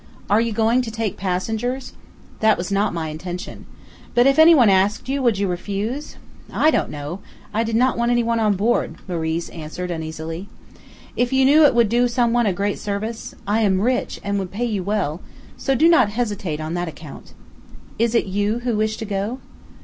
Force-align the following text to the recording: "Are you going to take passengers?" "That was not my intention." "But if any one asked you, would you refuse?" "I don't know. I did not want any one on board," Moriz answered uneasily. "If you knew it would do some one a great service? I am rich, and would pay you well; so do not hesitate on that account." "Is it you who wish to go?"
"Are 0.31 0.41
you 0.41 0.51
going 0.51 0.81
to 0.81 0.89
take 0.89 1.15
passengers?" 1.15 1.93
"That 2.39 2.57
was 2.57 2.71
not 2.71 2.91
my 2.91 3.09
intention." 3.09 3.67
"But 4.15 4.25
if 4.25 4.39
any 4.39 4.55
one 4.55 4.67
asked 4.67 5.07
you, 5.07 5.21
would 5.21 5.37
you 5.37 5.47
refuse?" 5.47 6.17
"I 6.51 6.71
don't 6.71 6.89
know. 6.89 7.19
I 7.53 7.63
did 7.63 7.75
not 7.75 7.99
want 7.99 8.09
any 8.09 8.23
one 8.23 8.39
on 8.39 8.55
board," 8.55 8.95
Moriz 9.07 9.49
answered 9.49 9.91
uneasily. 9.91 10.49
"If 11.15 11.31
you 11.31 11.45
knew 11.45 11.65
it 11.67 11.75
would 11.75 11.87
do 11.87 12.07
some 12.07 12.33
one 12.33 12.47
a 12.47 12.51
great 12.51 12.79
service? 12.79 13.35
I 13.45 13.61
am 13.61 13.79
rich, 13.79 14.19
and 14.23 14.39
would 14.39 14.49
pay 14.49 14.65
you 14.65 14.81
well; 14.81 15.21
so 15.55 15.75
do 15.75 15.87
not 15.87 16.09
hesitate 16.09 16.59
on 16.59 16.73
that 16.73 16.87
account." 16.87 17.33
"Is 17.99 18.15
it 18.15 18.25
you 18.25 18.61
who 18.61 18.77
wish 18.77 18.97
to 18.97 19.05
go?" 19.05 19.37